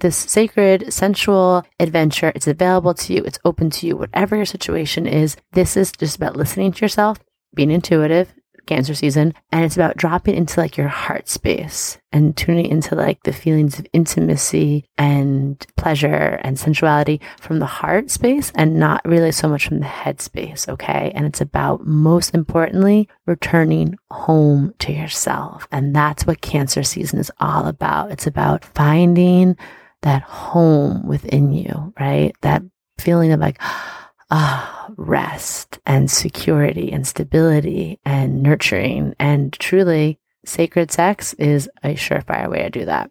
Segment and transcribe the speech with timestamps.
[0.00, 2.32] this sacred, sensual adventure.
[2.34, 3.24] It's available to you.
[3.24, 5.36] It's open to you, whatever your situation is.
[5.52, 7.18] This is just about listening to yourself,
[7.54, 8.32] being intuitive,
[8.68, 13.22] cancer season and it's about dropping into like your heart space and tuning into like
[13.22, 19.32] the feelings of intimacy and pleasure and sensuality from the heart space and not really
[19.32, 24.92] so much from the head space okay and it's about most importantly returning home to
[24.92, 29.56] yourself and that's what cancer season is all about it's about finding
[30.02, 32.62] that home within you right that
[32.98, 33.58] feeling of like
[34.30, 39.14] ah, rest and security and stability and nurturing.
[39.18, 43.10] And truly, sacred sex is a surefire way to do that.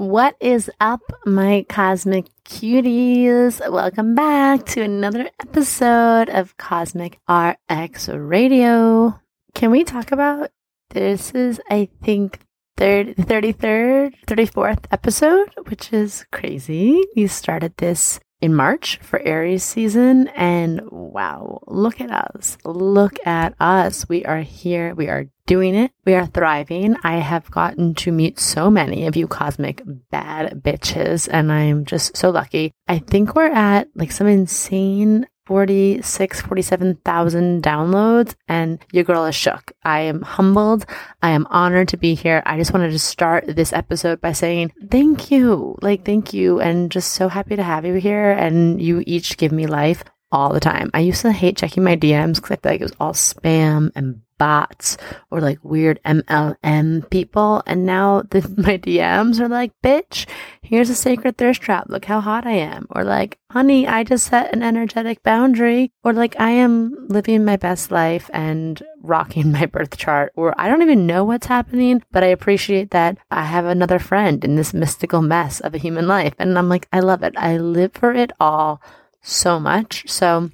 [0.00, 3.60] What is up, my cosmic cuties?
[3.70, 9.20] Welcome back to another episode of Cosmic RX Radio.
[9.54, 10.52] Can we talk about
[10.88, 11.32] this?
[11.32, 12.40] Is I think
[12.78, 17.04] third, 33rd, 34th episode, which is crazy.
[17.14, 20.28] We started this in March for Aries season.
[20.28, 22.56] And wow, look at us.
[22.64, 24.08] Look at us.
[24.08, 24.94] We are here.
[24.94, 25.90] We are doing it.
[26.04, 26.96] We are thriving.
[27.02, 32.16] I have gotten to meet so many of you cosmic bad bitches, and I'm just
[32.16, 32.72] so lucky.
[32.86, 39.72] I think we're at like some insane 46, 47,000 downloads and your girl is shook.
[39.82, 40.86] I am humbled.
[41.22, 42.40] I am honored to be here.
[42.46, 45.76] I just wanted to start this episode by saying thank you.
[45.82, 46.60] Like, thank you.
[46.60, 48.30] And just so happy to have you here.
[48.30, 50.88] And you each give me life all the time.
[50.94, 53.90] I used to hate checking my DMs because I feel like it was all spam
[53.96, 54.96] and bots
[55.30, 57.62] or like weird MLM people.
[57.66, 60.26] And now the, my DMs are like, bitch,
[60.62, 61.84] here's a sacred thirst trap.
[61.88, 62.86] Look how hot I am.
[62.90, 65.92] Or like, honey, I just set an energetic boundary.
[66.02, 70.32] Or like, I am living my best life and rocking my birth chart.
[70.34, 74.42] Or I don't even know what's happening, but I appreciate that I have another friend
[74.42, 76.32] in this mystical mess of a human life.
[76.38, 77.34] And I'm like, I love it.
[77.36, 78.80] I live for it all
[79.20, 80.08] so much.
[80.08, 80.50] So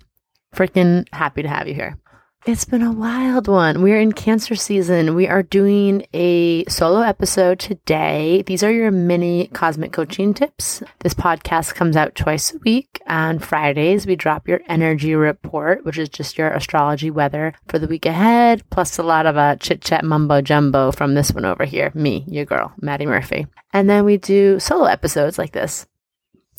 [0.52, 1.98] freaking happy to have you here.
[2.46, 3.82] It's been a wild one.
[3.82, 5.16] We're in cancer season.
[5.16, 8.42] We are doing a solo episode today.
[8.42, 10.80] These are your mini cosmic coaching tips.
[11.00, 13.02] This podcast comes out twice a week.
[13.08, 17.88] On Fridays, we drop your energy report, which is just your astrology weather for the
[17.88, 21.64] week ahead, plus a lot of uh, chit chat mumbo jumbo from this one over
[21.64, 23.48] here, me, your girl, Madi Murphy.
[23.72, 25.84] And then we do solo episodes like this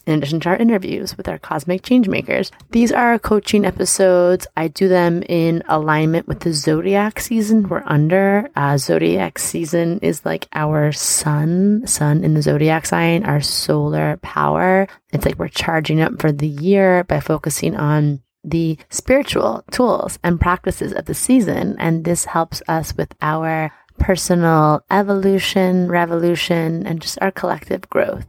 [0.08, 2.52] in addition to our interviews with our cosmic changemakers.
[2.72, 4.48] These are our coaching episodes.
[4.56, 8.50] I do them in alignment with the zodiac season we're under.
[8.56, 14.88] Uh, zodiac season is like our sun, sun in the zodiac sign, our solar power.
[15.12, 20.40] It's like we're charging up for the year by focusing on the spiritual tools and
[20.40, 21.76] practices of the season.
[21.80, 28.26] And this helps us with our personal evolution, revolution, and just our collective growth.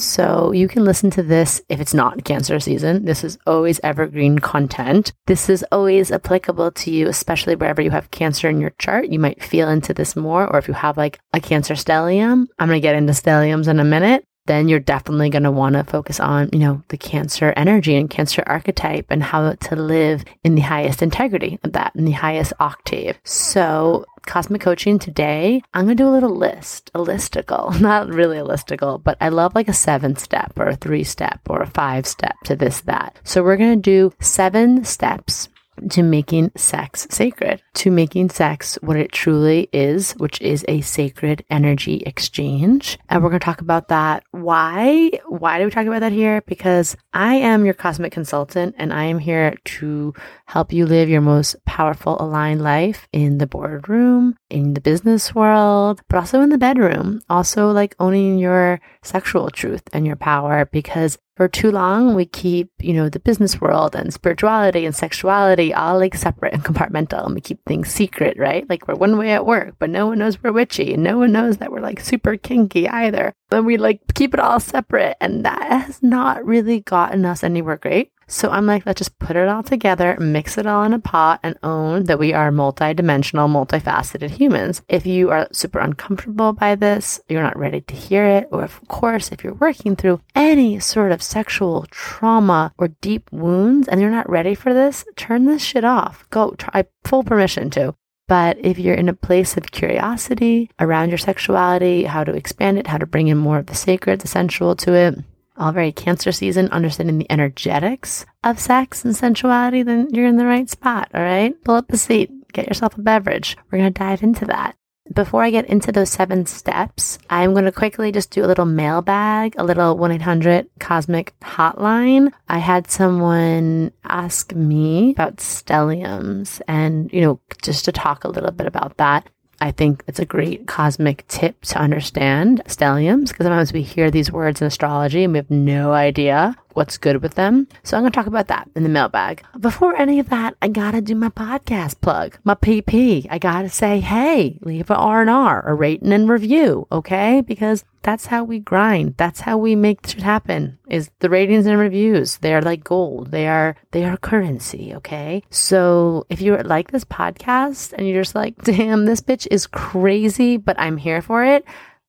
[0.00, 3.04] So you can listen to this if it's not cancer season.
[3.04, 5.12] This is always evergreen content.
[5.26, 9.08] This is always applicable to you, especially wherever you have cancer in your chart.
[9.08, 12.68] You might feel into this more, or if you have like a cancer stellium, I'm
[12.68, 15.84] going to get into stelliums in a minute then you're definitely going to want to
[15.84, 20.56] focus on, you know, the cancer energy and cancer archetype and how to live in
[20.56, 23.18] the highest integrity of that, in the highest octave.
[23.22, 28.38] So cosmic coaching today, I'm going to do a little list, a listicle, not really
[28.38, 31.66] a listicle, but I love like a seven step or a three step or a
[31.66, 33.16] five step to this, that.
[33.24, 35.48] So we're going to do seven steps
[35.90, 41.44] to making sex sacred, to making sex what it truly is, which is a sacred
[41.50, 42.98] energy exchange.
[43.08, 44.24] And we're going to talk about that.
[44.30, 45.10] Why?
[45.26, 46.42] Why do we talk about that here?
[46.46, 50.14] Because I am your cosmic consultant and I am here to
[50.46, 56.00] help you live your most powerful aligned life in the boardroom, in the business world,
[56.08, 57.20] but also in the bedroom.
[57.28, 62.68] Also like owning your sexual truth and your power because for too long we keep
[62.80, 67.36] you know the business world and spirituality and sexuality all like separate and compartmental and
[67.36, 68.68] we keep things secret right?
[68.68, 71.30] Like we're one way at work but no one knows we're witchy and no one
[71.30, 73.32] knows that we're like super kinky either.
[73.52, 77.76] And we like keep it all separate and that has not really gotten us anywhere
[77.76, 80.98] great So I'm like, let's just put it all together, mix it all in a
[80.98, 84.82] pot, and own that we are multidimensional, multifaceted humans.
[84.86, 88.86] If you are super uncomfortable by this, you're not ready to hear it, or of
[88.86, 94.10] course, if you're working through any sort of sexual trauma or deep wounds and you're
[94.10, 96.28] not ready for this, turn this shit off.
[96.28, 97.94] Go try full permission to.
[98.26, 102.88] But if you're in a place of curiosity around your sexuality, how to expand it,
[102.88, 105.18] how to bring in more of the sacred, the sensual to it,
[105.58, 110.46] all very cancer season, understanding the energetics of sex and sensuality, then you're in the
[110.46, 111.08] right spot.
[111.14, 111.54] All right.
[111.64, 113.56] Pull up a seat, get yourself a beverage.
[113.70, 114.76] We're going to dive into that.
[115.14, 118.66] Before I get into those seven steps, I'm going to quickly just do a little
[118.66, 122.30] mailbag, a little 1 800 cosmic hotline.
[122.48, 128.50] I had someone ask me about stelliums and, you know, just to talk a little
[128.50, 129.26] bit about that.
[129.60, 134.30] I think it's a great cosmic tip to understand stelliums because sometimes we hear these
[134.30, 137.66] words in astrology and we have no idea what's good with them.
[137.82, 139.42] So I'm going to talk about that in the mailbag.
[139.58, 143.26] Before any of that, I got to do my podcast plug, my PP.
[143.28, 147.40] I got to say, hey, leave a R&R, a rating and review, okay?
[147.40, 149.16] Because that's how we grind.
[149.16, 152.38] That's how we make shit happen is the ratings and reviews.
[152.38, 153.32] They're like gold.
[153.32, 155.42] They are, they are currency, okay?
[155.50, 160.56] So if you like this podcast and you're just like, damn, this bitch is crazy,
[160.58, 161.64] but I'm here for it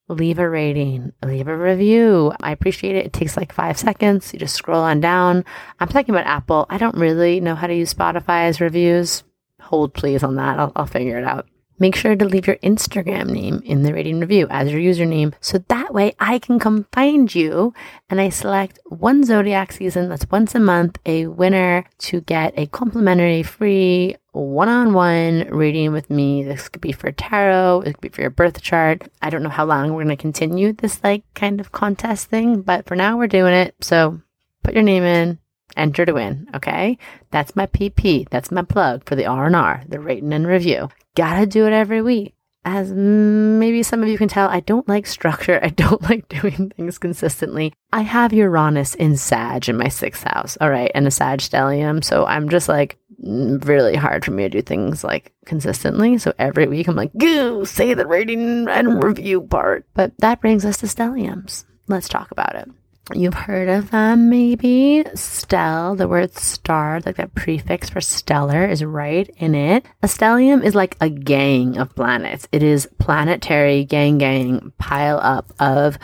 [0.10, 2.34] leave a rating, leave a review.
[2.42, 3.06] I appreciate it.
[3.06, 4.34] It takes like five seconds.
[4.34, 5.46] You just scroll on down.
[5.80, 6.66] I'm talking about Apple.
[6.70, 9.24] I don't really know how to use Spotify's reviews.
[9.62, 10.60] Hold please on that.
[10.60, 11.48] I'll, I'll figure it out.
[11.82, 15.60] Make sure to leave your Instagram name in the rating review as your username so
[15.70, 17.74] that way I can come find you
[18.10, 22.68] and I select one zodiac season that's once a month a winner to get a
[22.68, 26.44] complimentary free one-on-one reading with me.
[26.44, 29.10] This could be for tarot, it could be for your birth chart.
[29.22, 32.62] I don't know how long we're going to continue this like kind of contest thing,
[32.62, 33.76] but for now we're doing it.
[33.82, 34.22] So
[34.64, 35.40] put your name in,
[35.76, 36.48] enter to win.
[36.56, 36.98] Okay.
[37.32, 38.30] That's my PP.
[38.30, 40.90] That's my plug for the R&R, the rating and review.
[41.16, 42.36] Gotta do it every week.
[42.66, 45.60] As maybe some of you can tell, I don't like structure.
[45.64, 47.74] I don't like doing things consistently.
[47.94, 50.58] I have Uranus in Sag in my sixth house.
[50.60, 50.92] All right.
[50.94, 52.04] And a Sag stellium.
[52.04, 56.18] So I'm just like really hard for me to do things like consistently.
[56.18, 59.86] So every week I'm like, go say the rating and review part.
[59.94, 61.66] But that brings us to stelliums.
[61.88, 62.70] Let's talk about it.
[63.12, 65.04] You've heard of them, maybe.
[65.16, 69.84] Stell, the word star, like that prefix for stellar, is right in it.
[70.04, 72.48] A stellium is like a gang of planets.
[72.52, 75.98] It is planetary gang gang pile up of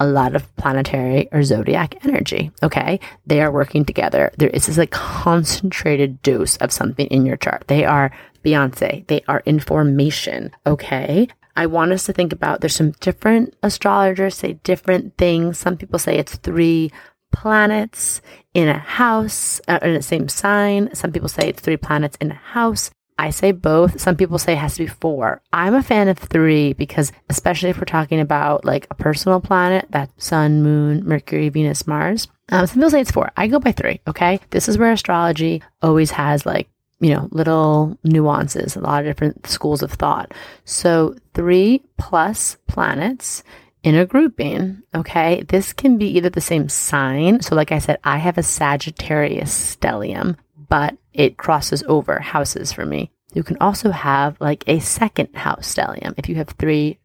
[0.00, 2.50] a lot of planetary or zodiac energy.
[2.62, 2.98] Okay.
[3.26, 4.32] They are working together.
[4.38, 7.64] There is this like concentrated dose of something in your chart.
[7.68, 8.10] They are
[8.44, 9.06] Beyonce.
[9.06, 10.50] They are information.
[10.66, 11.28] Okay.
[11.56, 15.58] I want us to think about there's some different astrologers say different things.
[15.58, 16.90] Some people say it's three
[17.32, 18.22] planets
[18.54, 20.94] in a house uh, in the same sign.
[20.94, 22.90] Some people say it's three planets in a house.
[23.20, 24.00] I say both.
[24.00, 25.42] Some people say it has to be four.
[25.52, 29.86] I'm a fan of three because, especially if we're talking about like a personal planet,
[29.90, 32.28] that sun, moon, Mercury, Venus, Mars.
[32.48, 33.30] Um, some people say it's four.
[33.36, 34.00] I go by three.
[34.08, 34.40] Okay.
[34.50, 36.68] This is where astrology always has like
[37.00, 40.32] you know, little nuances, a lot of different schools of thought.
[40.64, 43.42] So three plus planets
[43.82, 47.40] in a grouping, okay, this can be either the same sign.
[47.40, 50.36] So, like I said, I have a Sagittarius stellium,
[50.70, 53.10] but it crosses over houses for me.
[53.34, 56.14] You can also have like a second house stellium.
[56.16, 56.98] If you have three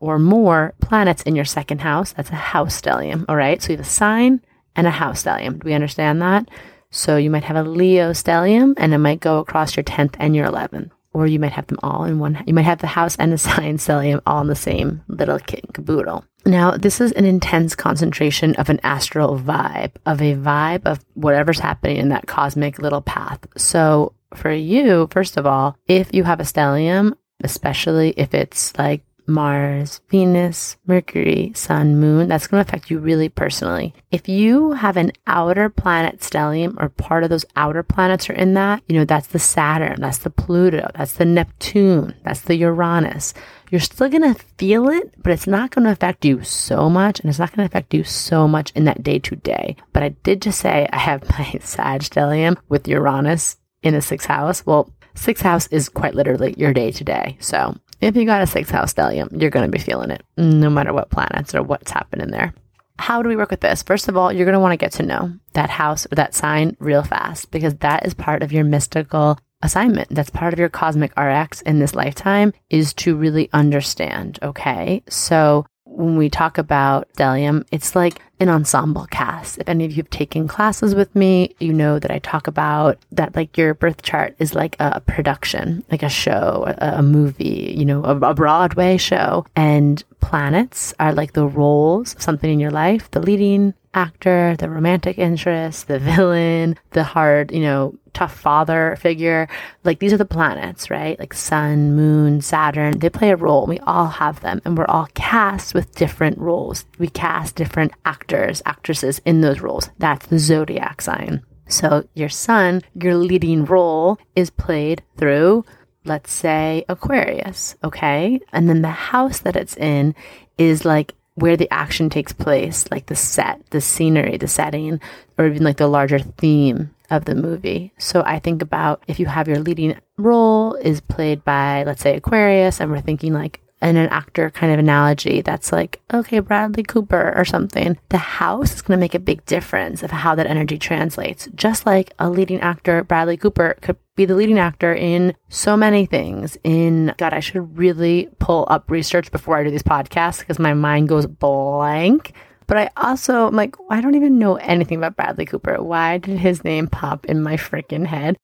[0.00, 3.24] or more planets in your second house, that's a house stellium.
[3.28, 3.62] All right.
[3.62, 4.42] So you have a sign
[4.76, 5.60] and a house stellium.
[5.60, 6.48] Do we understand that?
[6.90, 10.36] So you might have a Leo stellium and it might go across your 10th and
[10.36, 10.90] your 11th.
[11.12, 12.42] Or you might have them all in one.
[12.46, 15.64] You might have the house and the sign stellium all in the same little kit
[15.72, 16.24] caboodle.
[16.46, 21.58] Now, this is an intense concentration of an astral vibe, of a vibe of whatever's
[21.58, 23.46] happening in that cosmic little path.
[23.56, 29.02] So for you, first of all, if you have a stellium, especially if it's like
[29.26, 33.94] Mars, Venus, Mercury, Sun, Moon, that's going to affect you really personally.
[34.10, 38.54] If you have an outer planet stellium or part of those outer planets are in
[38.54, 43.32] that, you know, that's the Saturn, that's the Pluto, that's the Neptune, that's the Uranus.
[43.74, 47.18] You're still going to feel it, but it's not going to affect you so much
[47.18, 49.74] and it's not going to affect you so much in that day to day.
[49.92, 54.28] But I did just say I have my Sag stellium with Uranus in the sixth
[54.28, 54.64] house.
[54.64, 57.36] Well, sixth house is quite literally your day to day.
[57.40, 60.70] So if you got a six house stellium, you're going to be feeling it no
[60.70, 62.54] matter what planets or what's happening there.
[62.98, 63.82] How do we work with this?
[63.82, 66.34] First of all, you're going to want to get to know that house or that
[66.34, 70.08] sign real fast because that is part of your mystical assignment.
[70.10, 74.38] That's part of your cosmic RX in this lifetime is to really understand.
[74.42, 75.02] Okay.
[75.08, 79.58] So when we talk about stellium, it's like an ensemble cast.
[79.58, 82.98] If any of you have taken classes with me, you know that I talk about
[83.12, 87.74] that like your birth chart is like a production, like a show, a, a movie,
[87.76, 89.46] you know, a, a Broadway show.
[89.54, 94.68] And planets are like the roles of something in your life, the leading actor, the
[94.68, 99.48] romantic interest, the villain, the hard, you know, tough father figure.
[99.82, 101.18] Like these are the planets, right?
[101.18, 102.98] Like sun, moon, Saturn.
[102.98, 103.66] They play a role.
[103.66, 106.86] We all have them and we're all cast with different roles.
[106.98, 109.90] We cast different actors, actresses in those roles.
[109.98, 111.42] That's the zodiac sign.
[111.68, 115.64] So your sun, your leading role is played through
[116.04, 118.40] let's say Aquarius, okay?
[118.52, 120.14] And then the house that it's in
[120.58, 125.00] is like where the action takes place, like the set, the scenery, the setting,
[125.36, 127.92] or even like the larger theme of the movie.
[127.98, 132.16] So I think about if you have your leading role is played by, let's say,
[132.16, 136.82] Aquarius, and we're thinking like in an actor kind of analogy that's like, okay, Bradley
[136.82, 140.46] Cooper or something, the house is going to make a big difference of how that
[140.46, 141.48] energy translates.
[141.54, 146.06] Just like a leading actor, Bradley Cooper, could be the leading actor in so many
[146.06, 146.56] things.
[146.64, 150.74] In God, I should really pull up research before I do these podcasts because my
[150.74, 152.32] mind goes blank.
[152.66, 155.82] But I also am like, I don't even know anything about Bradley Cooper.
[155.82, 158.36] Why did his name pop in my freaking head?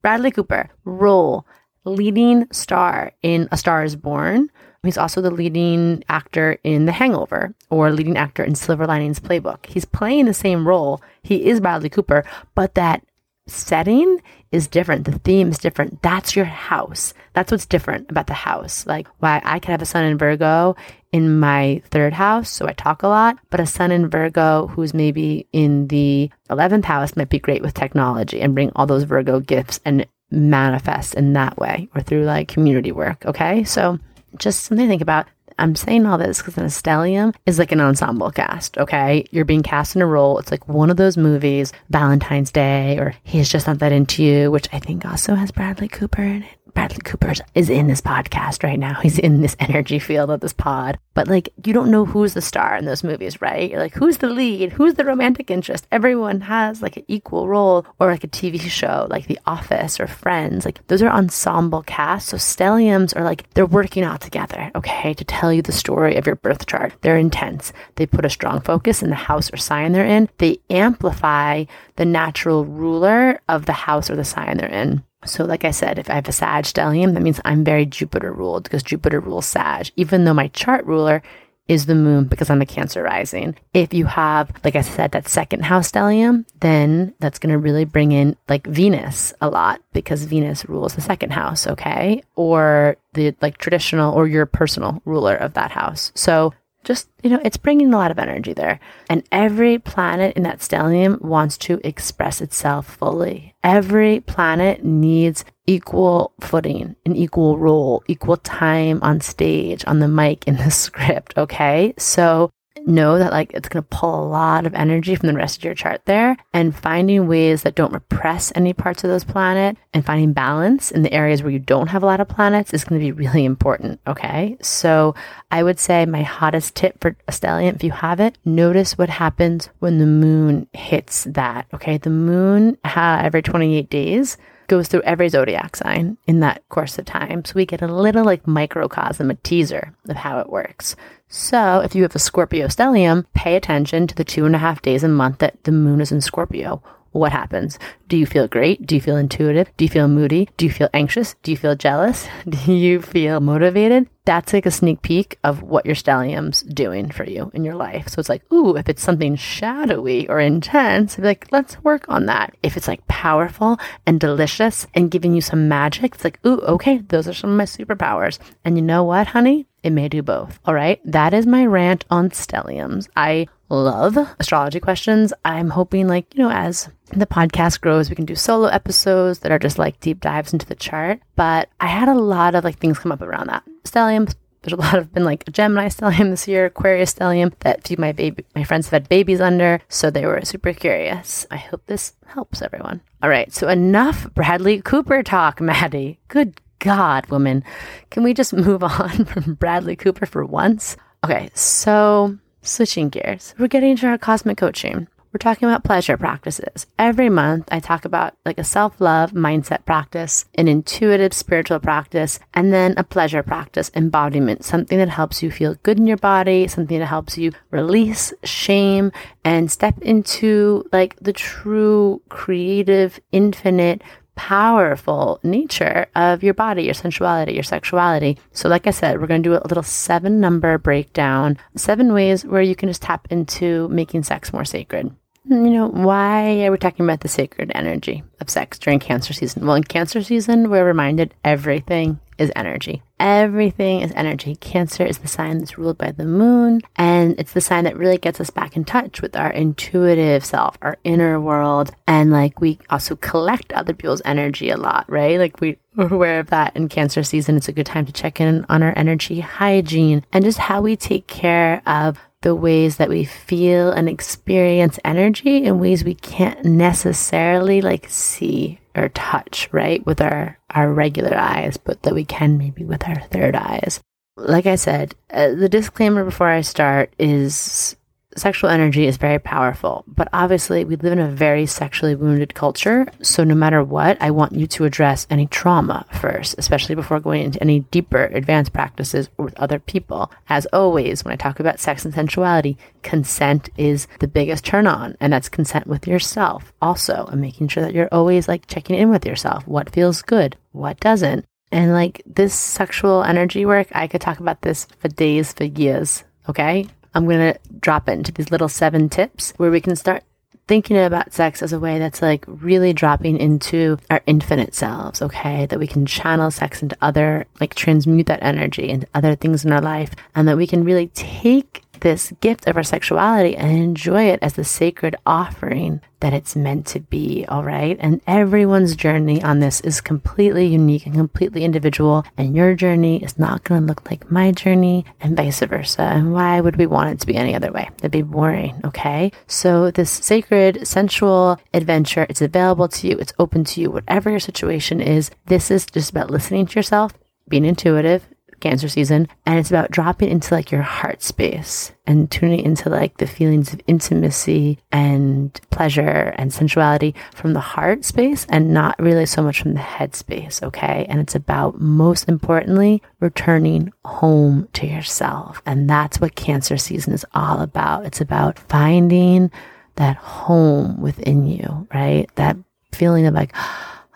[0.00, 1.46] Bradley Cooper, role,
[1.84, 4.50] leading star in A Star is Born.
[4.86, 9.66] He's also the leading actor in The Hangover or leading actor in Silver Linings Playbook.
[9.66, 11.02] He's playing the same role.
[11.22, 12.24] He is Bradley Cooper,
[12.54, 13.02] but that
[13.46, 15.04] setting is different.
[15.04, 16.02] The theme is different.
[16.02, 17.14] That's your house.
[17.32, 18.86] That's what's different about the house.
[18.86, 20.76] Like why I could have a sun in Virgo
[21.12, 24.92] in my third house, so I talk a lot, but a sun in Virgo who's
[24.92, 29.40] maybe in the 11th house might be great with technology and bring all those Virgo
[29.40, 33.24] gifts and manifest in that way or through like community work.
[33.24, 33.64] Okay.
[33.64, 33.98] So
[34.38, 35.26] just something to think about.
[35.58, 39.24] I'm saying all this because an stellium is like an ensemble cast, okay?
[39.30, 40.38] You're being cast in a role.
[40.38, 44.50] It's like one of those movies, Valentine's Day, or He's Just Not That Into You,
[44.50, 46.55] which I think also has Bradley Cooper in it.
[46.76, 49.00] Bradley Cooper is in this podcast right now.
[49.00, 50.98] He's in this energy field of this pod.
[51.14, 53.70] But like, you don't know who's the star in those movies, right?
[53.70, 54.72] You're like, who's the lead?
[54.72, 55.86] Who's the romantic interest?
[55.90, 60.06] Everyone has like an equal role or like a TV show, like The Office or
[60.06, 60.66] Friends.
[60.66, 62.28] Like, those are ensemble casts.
[62.28, 66.26] So stelliums are like, they're working all together, okay, to tell you the story of
[66.26, 66.92] your birth chart.
[67.00, 67.72] They're intense.
[67.94, 70.28] They put a strong focus in the house or sign they're in.
[70.36, 71.64] They amplify
[71.96, 75.02] the natural ruler of the house or the sign they're in.
[75.26, 78.32] So, like I said, if I have a Sag stellium, that means I'm very Jupiter
[78.32, 81.22] ruled because Jupiter rules Sag, even though my chart ruler
[81.68, 83.56] is the moon because I'm a Cancer rising.
[83.74, 87.84] If you have, like I said, that second house stellium, then that's going to really
[87.84, 92.22] bring in like Venus a lot because Venus rules the second house, okay?
[92.36, 96.12] Or the like traditional or your personal ruler of that house.
[96.14, 96.54] So,
[96.86, 98.78] just, you know, it's bringing a lot of energy there.
[99.10, 103.54] And every planet in that stellium wants to express itself fully.
[103.64, 110.46] Every planet needs equal footing, an equal role, equal time on stage, on the mic,
[110.46, 111.36] in the script.
[111.36, 111.92] Okay.
[111.98, 112.50] So
[112.86, 115.64] know that like it's going to pull a lot of energy from the rest of
[115.64, 116.36] your chart there.
[116.52, 121.02] And finding ways that don't repress any parts of those planet and finding balance in
[121.02, 123.44] the areas where you don't have a lot of planets is going to be really
[123.44, 124.56] important okay?
[124.60, 125.14] So
[125.50, 129.08] i would say my hottest tip for a stellium if you have it notice what
[129.08, 131.98] happens when the moon hits that okay?
[131.98, 137.04] The moon uh, every 28 days goes through every zodiac sign in that course of
[137.04, 137.44] time.
[137.44, 140.96] So we get a little like microcosm, a teaser of how it works.
[141.28, 144.82] So if you have a Scorpio stellium, pay attention to the two and a half
[144.82, 146.82] days a month that the moon is in Scorpio
[147.18, 147.78] what happens?
[148.08, 148.86] Do you feel great?
[148.86, 149.70] Do you feel intuitive?
[149.76, 150.48] Do you feel moody?
[150.56, 151.34] Do you feel anxious?
[151.42, 152.28] Do you feel jealous?
[152.48, 154.08] Do you feel motivated?
[154.24, 158.08] That's like a sneak peek of what your stellium's doing for you in your life.
[158.08, 162.56] So it's like, ooh, if it's something shadowy or intense, like, let's work on that.
[162.62, 166.98] If it's like powerful and delicious and giving you some magic, it's like, ooh, okay,
[166.98, 168.38] those are some of my superpowers.
[168.64, 169.66] And you know what, honey?
[169.82, 170.58] It may do both.
[170.64, 171.00] All right.
[171.04, 173.08] That is my rant on stelliums.
[173.14, 175.32] I love astrology questions.
[175.44, 179.52] I'm hoping, like, you know, as the podcast grows, we can do solo episodes that
[179.52, 181.20] are just like deep dives into the chart.
[181.36, 183.64] But I had a lot of like things come up around that.
[183.84, 184.32] Stellium,
[184.62, 188.44] there's a lot of been like Gemini stellium this year, Aquarius stellium that my baby
[188.54, 191.46] my friends have had babies under, so they were super curious.
[191.50, 193.00] I hope this helps everyone.
[193.22, 196.18] All right, so enough Bradley Cooper talk, Madi.
[196.28, 197.64] Good God, woman.
[198.10, 200.96] Can we just move on from Bradley Cooper for once?
[201.24, 203.54] Okay, so switching gears.
[203.58, 206.86] We're getting into our cosmic coaching we're talking about pleasure practices.
[206.98, 212.38] Every month, I talk about like a self love mindset practice, an intuitive spiritual practice,
[212.54, 216.68] and then a pleasure practice, embodiment, something that helps you feel good in your body,
[216.68, 219.12] something that helps you release shame
[219.44, 224.00] and step into like the true creative, infinite,
[224.36, 228.38] powerful nature of your body, your sensuality, your sexuality.
[228.52, 232.44] So, like I said, we're going to do a little seven number breakdown, seven ways
[232.44, 235.14] where you can just tap into making sex more sacred
[235.48, 239.66] you know, why are we talking about the sacred energy of sex during cancer season?
[239.66, 243.02] Well, in cancer season, we're reminded everything is energy.
[243.18, 244.56] Everything is energy.
[244.56, 248.18] Cancer is the sign that's ruled by the moon, and it's the sign that really
[248.18, 251.94] gets us back in touch with our intuitive self, our inner world.
[252.06, 255.38] And like we also collect other people's energy a lot, right?
[255.38, 257.56] Like we are aware of that in cancer season.
[257.56, 260.96] It's a good time to check in on our energy hygiene and just how we
[260.96, 266.64] take care of the ways that we feel and experience energy in ways we can't
[266.64, 270.06] necessarily like see or touch, right?
[270.06, 273.98] With our, our regular eyes, but that we can maybe with our third eyes.
[274.36, 277.96] Like I said, uh, the disclaimer before I start is
[278.38, 283.06] sexual energy is very powerful, but obviously we live in a very sexually wounded culture.
[283.22, 287.42] So no matter what, I want you to address any trauma first, especially before going
[287.42, 290.30] into any deeper advanced practices with other people.
[290.48, 295.16] As always, when I talk about sex and sensuality, consent is the biggest turn on,
[295.20, 299.10] and that's consent with yourself also, and making sure that you're always like checking in
[299.10, 299.66] with yourself.
[299.66, 300.56] What feels good?
[300.72, 301.44] What doesn't?
[301.72, 306.24] And like this sexual energy work, I could talk about this for days, for years.
[306.48, 306.86] Okay.
[307.16, 310.22] I'm going to drop into these little seven tips where we can start
[310.68, 315.64] thinking about sex as a way that's like really dropping into our infinite selves, okay?
[315.64, 319.72] That we can channel sex into other, like transmute that energy into other things in
[319.72, 324.24] our life, and that we can really take this gift of our sexuality and enjoy
[324.24, 327.96] it as the sacred offering that it's meant to be, all right?
[328.00, 333.38] And everyone's journey on this is completely unique and completely individual, and your journey is
[333.38, 336.02] not going to look like my journey and vice versa.
[336.02, 337.90] And why would we want it to be any other way?
[337.98, 339.30] It'd be boring, okay?
[339.46, 344.40] So this sacred, sensual adventure, it's available to you, it's open to you, whatever your
[344.40, 345.30] situation is.
[345.46, 347.12] This is just about listening to yourself,
[347.48, 348.26] being intuitive,
[348.60, 353.16] cancer season and it's about dropping into like your heart space and tuning into like
[353.18, 359.26] the feelings of intimacy and pleasure and sensuality from the heart space and not really
[359.26, 361.06] so much from the head space okay?
[361.08, 365.60] And it's about most importantly returning home to yourself.
[365.66, 368.06] And that's what cancer season is all about.
[368.06, 369.50] It's about finding
[369.96, 372.28] that home within you right?
[372.36, 372.56] That
[372.92, 373.54] feeling of like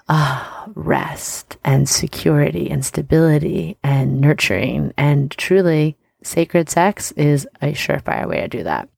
[0.09, 4.93] ah, rest and security and stability and nurturing.
[4.97, 8.89] And truly, sacred sex is a surefire way to do that.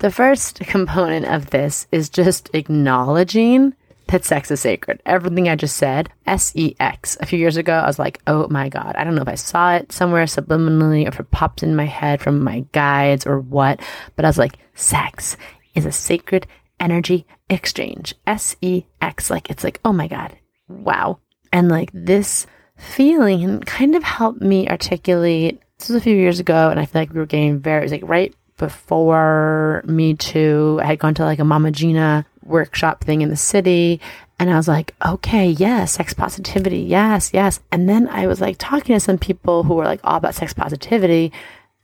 [0.00, 3.74] The first component of this is just acknowledging
[4.08, 5.00] that sex is sacred.
[5.06, 7.16] Everything I just said, S E X.
[7.20, 8.96] A few years ago, I was like, oh my God.
[8.96, 11.86] I don't know if I saw it somewhere subliminally or if it popped in my
[11.86, 13.80] head from my guides or what,
[14.16, 15.36] but I was like, sex
[15.74, 16.46] is a sacred
[16.80, 18.14] energy exchange.
[18.26, 19.30] S E X.
[19.30, 20.36] Like, it's like, oh my God,
[20.68, 21.18] wow.
[21.52, 22.46] And like this
[22.76, 25.60] feeling kind of helped me articulate.
[25.78, 27.84] This was a few years ago, and I feel like we were getting very, it
[27.84, 30.78] was like right before Me Too.
[30.82, 34.00] I had gone to like a Mama Gena workshop thing in the city.
[34.38, 37.60] And I was like, okay, yes, sex positivity, yes, yes.
[37.70, 40.52] And then I was like talking to some people who were like all about sex
[40.52, 41.32] positivity.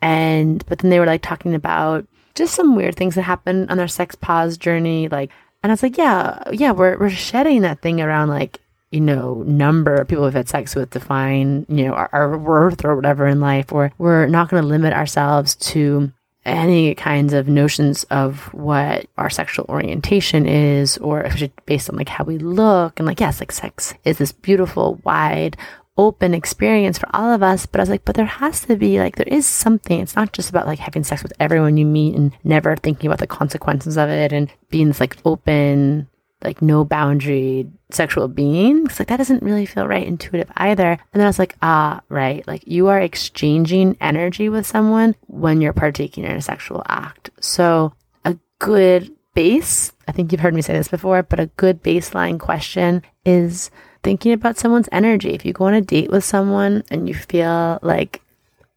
[0.03, 3.77] And, but then they were like talking about just some weird things that happened on
[3.77, 5.09] their sex pause journey.
[5.09, 5.31] Like,
[5.63, 8.61] and I was like, yeah, yeah, we're, we're shedding that thing around like
[8.91, 12.85] you know, number of people we've had sex with define, you know, our, our worth
[12.85, 16.13] or whatever in life, or we're not going to limit ourselves to
[16.45, 21.29] any kinds of notions of what our sexual orientation is, or
[21.67, 22.99] based on like how we look.
[22.99, 25.57] And like, yes, like sex is this beautiful, wide,
[25.99, 27.67] open experience for all of us.
[27.67, 30.01] But I was like, but there has to be like, there is something.
[30.01, 33.19] It's not just about like having sex with everyone you meet and never thinking about
[33.19, 36.09] the consequences of it and being this like open,
[36.43, 38.85] like no boundary sexual being.
[38.85, 40.91] Because like that doesn't really feel right intuitive either.
[40.91, 42.47] And then i was like ah right.
[42.47, 47.31] Like you are exchanging energy with someone when you're partaking in a sexual act.
[47.41, 47.93] So
[48.25, 52.41] a good base i think you've heard me say this before but a good baseline
[52.41, 53.71] question is
[54.03, 55.31] thinking about someone's energy.
[55.31, 58.23] If you go on a date with someone and you feel like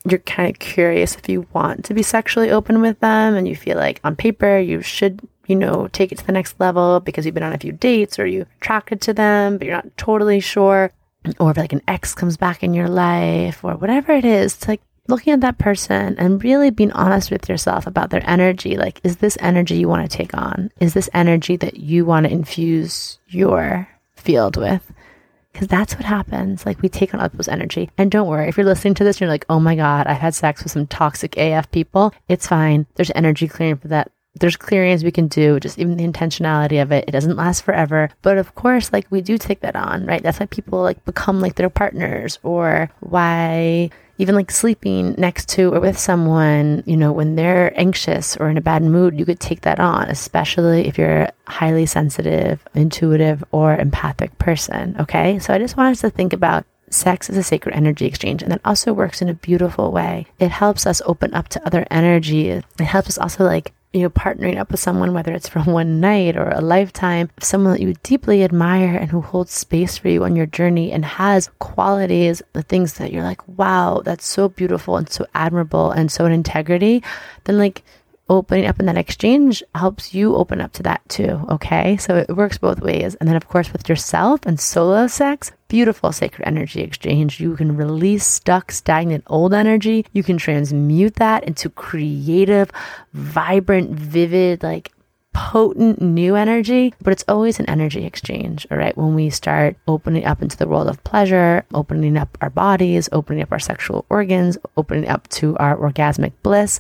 [0.06, 3.56] you're kind of curious if you want to be sexually open with them and you
[3.56, 7.26] feel like on paper you should you know, take it to the next level because
[7.26, 10.40] you've been on a few dates or you attracted to them, but you're not totally
[10.40, 10.94] sure.
[11.40, 14.70] Or if like an ex comes back in your life or whatever it is, to
[14.70, 18.78] like looking at that person and really being honest with yourself about their energy.
[18.78, 20.72] Like, is this energy you want to take on?
[20.80, 24.90] Is this energy that you want to infuse your field with?
[25.52, 26.66] Because that's what happens.
[26.66, 27.90] Like, we take on other people's energy.
[27.98, 30.34] And don't worry, if you're listening to this you're like, oh my God, I've had
[30.34, 32.88] sex with some toxic AF people, it's fine.
[32.96, 36.92] There's energy clearing for that there's clearings we can do, just even the intentionality of
[36.92, 37.06] it.
[37.08, 38.10] It doesn't last forever.
[38.22, 40.24] But of course, like we do take that on, right?
[40.24, 45.74] That's why people like become like their partners or why even like sleeping next to
[45.74, 49.40] or with someone, you know, when they're anxious or in a bad mood, you could
[49.40, 54.96] take that on, especially if you're a highly sensitive, intuitive, or empathic person.
[55.00, 55.40] Okay.
[55.40, 58.52] So I just want us to think about sex is a sacred energy exchange and
[58.52, 60.28] that also works in a beautiful way.
[60.40, 62.50] It helps us open up to other energy.
[62.50, 66.00] It helps us also like you know, partnering up with someone, whether it's for one
[66.00, 70.24] night or a lifetime, someone that you deeply admire and who holds space for you
[70.24, 74.98] on your journey and has qualities, the things that you're like, wow, that's so beautiful
[74.98, 77.04] and so admirable and so in integrity,
[77.44, 77.84] then like
[78.32, 81.46] opening up in that exchange helps you open up to that too.
[81.50, 81.98] Okay.
[81.98, 83.14] So it works both ways.
[83.16, 87.42] And then, of course, with yourself and solo sex, beautiful sacred energy exchange.
[87.42, 90.06] You can release stuck, stagnant old energy.
[90.14, 92.72] You can transmute that into creative,
[93.14, 94.94] vibrant, vivid, like
[95.34, 98.98] potent new energy, but it's always an energy exchange, all right?
[98.98, 103.42] When we start opening up into the world of pleasure, opening up our bodies, opening
[103.42, 106.80] up our sexual organs, opening up to our orgasmic bliss,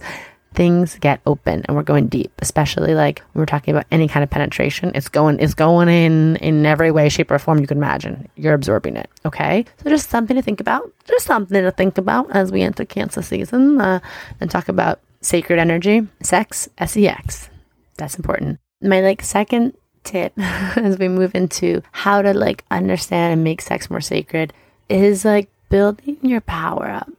[0.54, 4.24] things get open and we're going deep, especially like when we're talking about any kind
[4.24, 4.92] of penetration.
[4.96, 8.28] It's going, it's going in in every way, shape, or form you can imagine.
[8.36, 9.10] You're absorbing it.
[9.26, 9.66] Okay.
[9.84, 10.92] So just something to think about.
[11.06, 14.00] Just something to think about as we enter Cancer season uh,
[14.40, 17.50] and talk about sacred energy, sex, sex.
[17.98, 18.60] That's important.
[18.82, 23.90] My like second tip as we move into how to like understand and make sex
[23.90, 24.54] more sacred
[24.90, 27.10] is like building your power up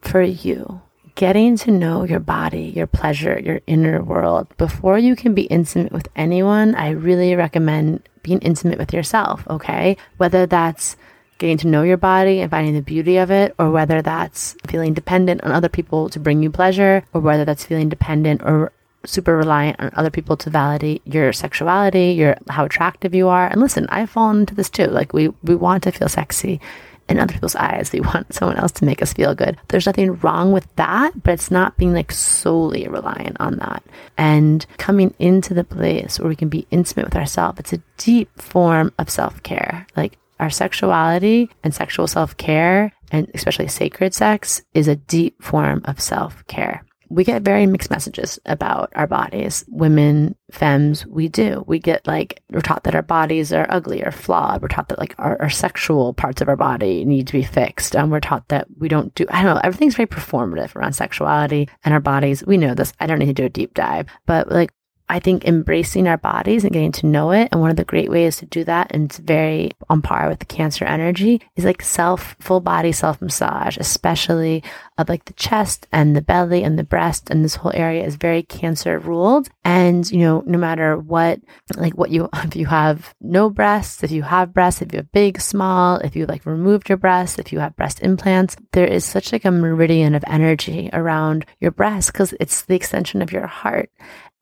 [0.00, 0.80] for you
[1.18, 4.46] getting to know your body, your pleasure, your inner world.
[4.56, 9.96] Before you can be intimate with anyone, I really recommend being intimate with yourself, okay?
[10.18, 10.96] Whether that's
[11.38, 14.94] getting to know your body and finding the beauty of it, or whether that's feeling
[14.94, 18.70] dependent on other people to bring you pleasure, or whether that's feeling dependent or
[19.04, 23.48] super reliant on other people to validate your sexuality, your how attractive you are.
[23.48, 24.86] And listen, I've fallen into this too.
[24.86, 26.60] Like we we want to feel sexy
[27.08, 27.92] in other people's eyes.
[27.92, 29.56] We want someone else to make us feel good.
[29.68, 33.82] There's nothing wrong with that, but it's not being like solely reliant on that.
[34.16, 38.30] And coming into the place where we can be intimate with ourselves, it's a deep
[38.40, 39.86] form of self care.
[39.96, 45.82] Like our sexuality and sexual self care, and especially sacred sex, is a deep form
[45.84, 49.64] of self care we get very mixed messages about our bodies.
[49.68, 51.64] Women, femmes, we do.
[51.66, 54.62] We get like, we're taught that our bodies are ugly or flawed.
[54.62, 57.96] We're taught that like our, our sexual parts of our body need to be fixed.
[57.96, 61.68] And we're taught that we don't do, I don't know, everything's very performative around sexuality
[61.84, 62.44] and our bodies.
[62.44, 62.92] We know this.
[63.00, 64.70] I don't need to do a deep dive, but like
[65.10, 67.48] I think embracing our bodies and getting to know it.
[67.50, 70.40] And one of the great ways to do that, and it's very on par with
[70.40, 74.62] the cancer energy, is like self, full body self massage, especially
[74.98, 77.30] of like the chest and the belly and the breast.
[77.30, 79.48] And this whole area is very cancer ruled.
[79.64, 81.40] And, you know, no matter what,
[81.76, 85.12] like what you, if you have no breasts, if you have breasts, if you have
[85.12, 89.04] big, small, if you like removed your breasts, if you have breast implants, there is
[89.04, 93.46] such like a meridian of energy around your breast because it's the extension of your
[93.46, 93.90] heart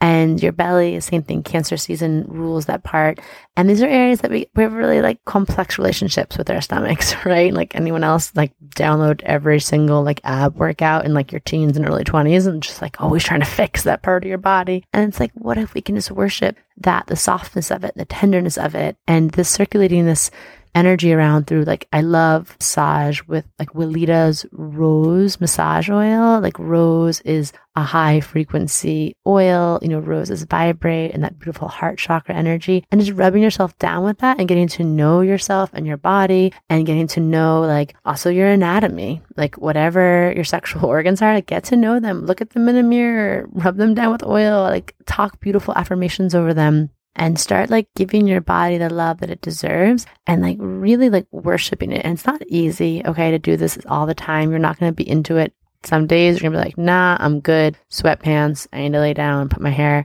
[0.01, 1.43] and your belly, same thing.
[1.43, 3.19] Cancer season rules that part.
[3.57, 7.15] And these are areas that we, we have really like complex relationships with our stomachs,
[7.25, 7.53] right?
[7.53, 11.89] Like anyone else, like download every single like ab workout in like your teens and
[11.89, 14.85] early 20s and just like always trying to fix that part of your body.
[14.93, 18.05] And it's like, what if we can just worship that, the softness of it, the
[18.05, 20.31] tenderness of it, and this circulating this
[20.77, 26.41] energy around through like I love massage with like Weleda's rose massage oil.
[26.41, 31.99] Like rose is a high frequency oil, you know, roses vibrate and that beautiful heart
[31.99, 32.85] chakra energy.
[32.91, 36.53] And just rubbing yourself down with that and getting to know yourself and your body
[36.69, 41.47] and getting to know like also your anatomy, like whatever your sexual organs are, like
[41.47, 44.63] get to know them, look at them in a mirror, rub them down with oil,
[44.63, 49.31] like talk beautiful affirmations over them and start like giving your body the love that
[49.31, 52.05] it deserves and like really like worshiping it.
[52.05, 54.51] And it's not easy, okay, to do this all the time.
[54.51, 55.55] You're not going to be into it.
[55.83, 57.77] Some days you're going to be like, nah, I'm good.
[57.91, 58.67] Sweatpants.
[58.73, 60.05] I need to lay down, and put my hair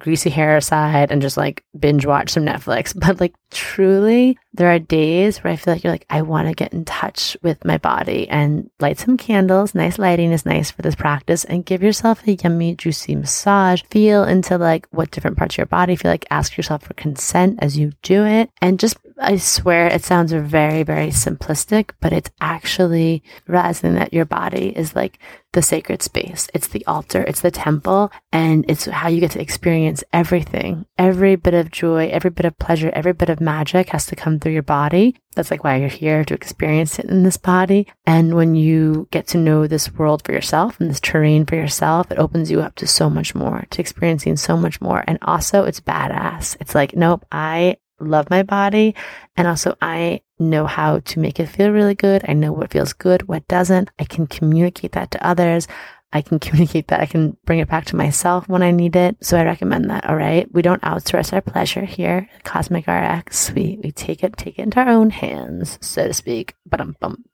[0.00, 2.94] greasy hair aside and just like binge watch some Netflix.
[3.00, 6.54] But like truly, there are days where I feel like you're like, I want to
[6.54, 9.74] get in touch with my body and light some candles.
[9.74, 13.82] Nice lighting is nice for this practice and give yourself a yummy, juicy massage.
[13.90, 16.26] Feel into like what different parts of your body feel like.
[16.30, 20.82] Ask yourself for consent as you do it and just I swear it sounds very,
[20.82, 25.18] very simplistic, but it's actually realizing that your body is like
[25.52, 26.48] the sacred space.
[26.54, 30.86] It's the altar, it's the temple, and it's how you get to experience everything.
[30.96, 34.38] Every bit of joy, every bit of pleasure, every bit of magic has to come
[34.38, 35.16] through your body.
[35.36, 37.88] That's like why you're here to experience it in this body.
[38.06, 42.10] And when you get to know this world for yourself and this terrain for yourself,
[42.10, 45.04] it opens you up to so much more, to experiencing so much more.
[45.06, 46.56] And also, it's badass.
[46.60, 48.94] It's like, nope, I love my body.
[49.36, 52.24] And also, I know how to make it feel really good.
[52.26, 53.90] I know what feels good, what doesn't.
[53.98, 55.68] I can communicate that to others.
[56.12, 57.00] I can communicate that.
[57.00, 59.16] I can bring it back to myself when I need it.
[59.20, 60.08] So I recommend that.
[60.08, 60.52] All right.
[60.52, 62.28] We don't outsource our pleasure here.
[62.44, 63.52] Cosmic RX.
[63.52, 66.54] We, we take it, take it into our own hands, so to speak.
[66.66, 67.24] But um, bum.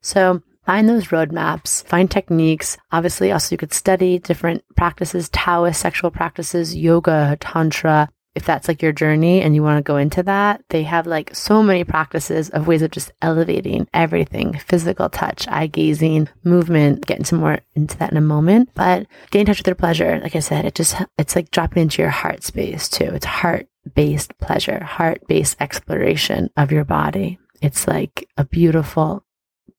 [0.00, 2.76] So find those roadmaps, find techniques.
[2.92, 8.82] Obviously, also you could study different practices, Taoist sexual practices, yoga, tantra, if that's like
[8.82, 12.50] your journey and you want to go into that, they have like so many practices
[12.50, 17.96] of ways of just elevating everything physical touch, eye gazing, movement, get into more into
[17.98, 18.70] that in a moment.
[18.74, 20.20] But get in touch with your pleasure.
[20.20, 23.04] Like I said, it just, it's like dropping into your heart space too.
[23.04, 27.38] It's heart based pleasure, heart based exploration of your body.
[27.62, 29.24] It's like a beautiful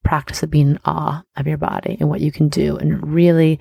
[0.03, 3.59] practice of being in awe of your body and what you can do and really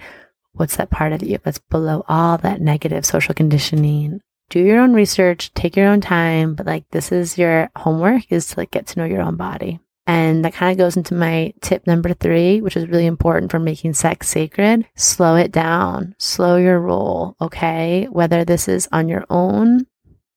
[0.53, 4.93] what's that part of you that's below all that negative social conditioning do your own
[4.93, 8.87] research, take your own time, but like this is your homework is to like get
[8.89, 9.81] to know your own body.
[10.07, 13.59] And that kind of goes into my tip number three, which is really important for
[13.59, 14.87] making sex sacred.
[14.97, 17.37] Slow it down, slow your roll.
[17.41, 18.07] Okay.
[18.11, 19.87] Whether this is on your own,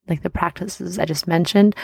[0.08, 1.76] like the practices I just mentioned,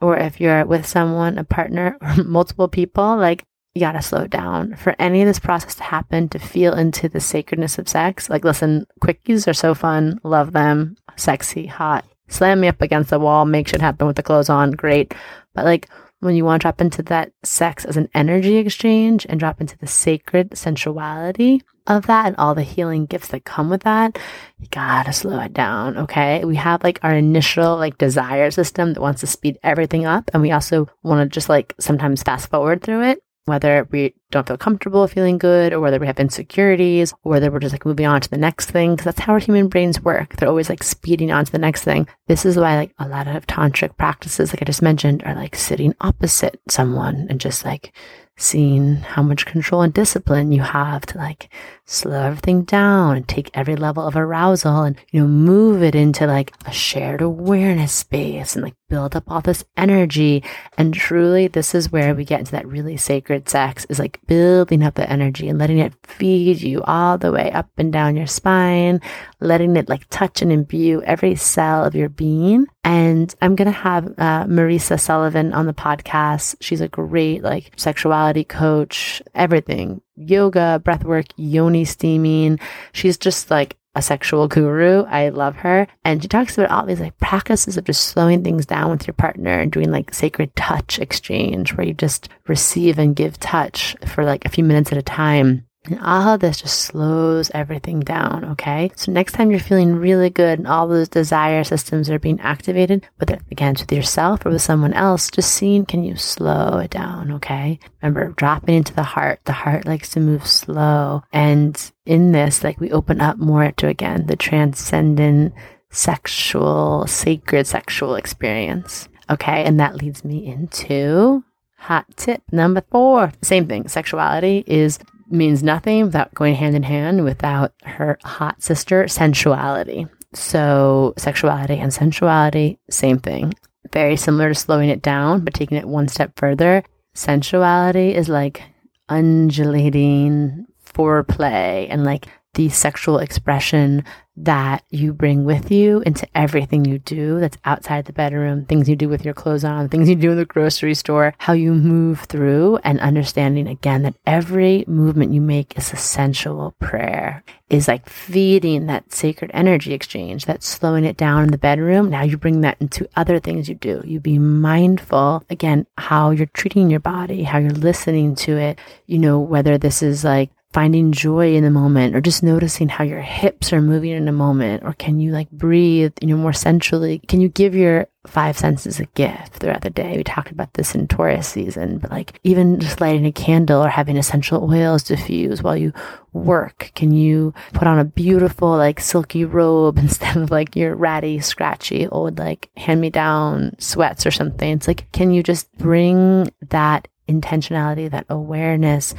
[0.00, 4.30] or if you're with someone, a partner, or multiple people, like you gotta slow it
[4.30, 8.28] down for any of this process to happen to feel into the sacredness of sex.
[8.28, 10.20] Like, listen, quickies are so fun.
[10.22, 10.96] Love them.
[11.16, 12.04] Sexy, hot.
[12.28, 13.44] Slam me up against the wall.
[13.44, 14.72] Make shit happen with the clothes on.
[14.72, 15.14] Great.
[15.54, 15.88] But like,
[16.20, 19.76] when you want to drop into that sex as an energy exchange and drop into
[19.78, 24.18] the sacred sensuality of that and all the healing gifts that come with that,
[24.58, 25.96] you gotta slow it down.
[25.96, 26.44] Okay.
[26.44, 30.30] We have like our initial like desire system that wants to speed everything up.
[30.32, 34.46] And we also want to just like sometimes fast forward through it whether we don't
[34.46, 38.06] feel comfortable feeling good or whether we have insecurities or whether we're just like moving
[38.06, 40.36] on to the next thing because that's how our human brains work.
[40.36, 42.06] They're always like speeding on to the next thing.
[42.28, 45.54] This is why like a lot of tantric practices like i just mentioned are like
[45.56, 47.94] sitting opposite someone and just like
[48.42, 51.48] seeing how much control and discipline you have to like
[51.84, 56.26] slow everything down and take every level of arousal and you know move it into
[56.26, 60.42] like a shared awareness space and like build up all this energy
[60.76, 64.82] and truly this is where we get into that really sacred sex is like building
[64.82, 68.26] up the energy and letting it feed you all the way up and down your
[68.26, 69.00] spine
[69.40, 73.72] letting it like touch and imbue every cell of your being and I'm going to
[73.72, 76.56] have uh, Marisa Sullivan on the podcast.
[76.60, 82.58] She's a great like sexuality coach, everything yoga, breathwork, yoni steaming.
[82.92, 85.04] She's just like a sexual guru.
[85.04, 85.86] I love her.
[86.04, 89.14] And she talks about all these like practices of just slowing things down with your
[89.14, 94.24] partner and doing like sacred touch exchange where you just receive and give touch for
[94.24, 95.66] like a few minutes at a time.
[95.84, 98.92] And of this just slows everything down, okay?
[98.94, 103.06] So next time you're feeling really good and all those desire systems are being activated,
[103.16, 107.32] whether again with yourself or with someone else, just seeing can you slow it down,
[107.32, 107.80] okay?
[108.00, 109.40] Remember, dropping into the heart.
[109.44, 111.24] The heart likes to move slow.
[111.32, 115.52] And in this, like we open up more to again the transcendent
[115.90, 119.08] sexual, sacred sexual experience.
[119.30, 121.44] Okay, and that leads me into
[121.76, 123.32] hot tip number four.
[123.42, 123.88] Same thing.
[123.88, 124.98] Sexuality is
[125.32, 130.06] means nothing without going hand in hand without her hot sister, sensuality.
[130.34, 133.54] So, sexuality and sensuality, same thing.
[133.92, 136.82] Very similar to slowing it down, but taking it one step further.
[137.14, 138.62] Sensuality is like
[139.08, 144.04] undulating foreplay and like the sexual expression
[144.36, 148.96] that you bring with you into everything you do that's outside the bedroom, things you
[148.96, 152.20] do with your clothes on, things you do in the grocery store, how you move
[152.20, 158.08] through, and understanding again that every movement you make is a sensual prayer, is like
[158.08, 162.08] feeding that sacred energy exchange, that's slowing it down in the bedroom.
[162.08, 164.02] Now you bring that into other things you do.
[164.04, 169.18] You be mindful, again, how you're treating your body, how you're listening to it, you
[169.18, 173.20] know, whether this is like finding joy in the moment or just noticing how your
[173.20, 177.18] hips are moving in a moment or can you like breathe you know more sensually
[177.28, 180.16] can you give your five senses a gift throughout the day?
[180.16, 183.88] We talked about this in taurus season but like even just lighting a candle or
[183.88, 185.92] having essential oils diffuse while you
[186.32, 186.92] work.
[186.94, 192.06] Can you put on a beautiful like silky robe instead of like your ratty scratchy
[192.08, 194.70] old like hand me down sweats or something?
[194.70, 199.14] It's like can you just bring that intentionality, that awareness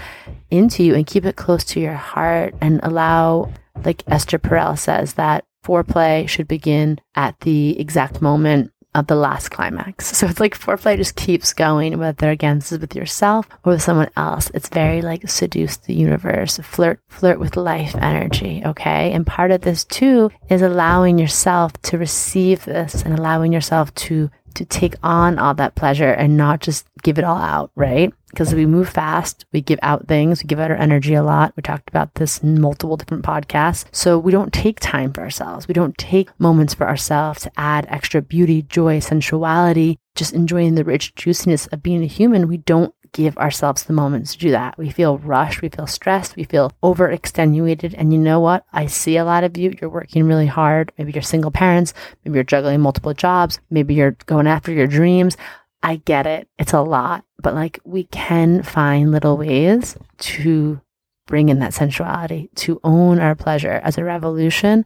[0.52, 3.52] into you and keep it close to your heart and allow,
[3.84, 9.50] like Esther Perel says, that foreplay should begin at the exact moment of the last
[9.50, 10.12] climax.
[10.24, 13.82] So it's like foreplay just keeps going, whether again this is with yourself or with
[13.82, 14.50] someone else.
[14.54, 18.62] It's very like seduce the universe, flirt, flirt with life energy.
[18.64, 19.12] Okay.
[19.12, 24.30] And part of this too is allowing yourself to receive this and allowing yourself to
[24.56, 28.14] to take on all that pleasure and not just give it all out, right?
[28.30, 31.54] Because we move fast, we give out things, we give out our energy a lot.
[31.56, 33.86] We talked about this in multiple different podcasts.
[33.92, 35.68] So we don't take time for ourselves.
[35.68, 40.84] We don't take moments for ourselves to add extra beauty, joy, sensuality, just enjoying the
[40.84, 42.48] rich juiciness of being a human.
[42.48, 44.78] We don't give ourselves the moments to do that.
[44.78, 47.94] We feel rushed, we feel stressed, we feel overextenuated.
[47.98, 48.66] And you know what?
[48.74, 50.92] I see a lot of you, you're working really hard.
[50.98, 51.94] Maybe you're single parents,
[52.26, 55.38] maybe you're juggling multiple jobs, maybe you're going after your dreams.
[55.84, 56.48] I get it.
[56.58, 60.82] It's a lot, but like we can find little ways to
[61.28, 64.86] bring in that sensuality, to own our pleasure as a revolution.